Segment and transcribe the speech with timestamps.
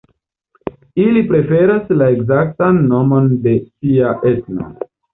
[1.03, 4.71] Ili preferas la ekzaktan nomon de sia etno.